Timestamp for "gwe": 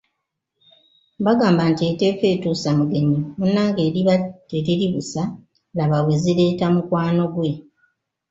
7.33-7.49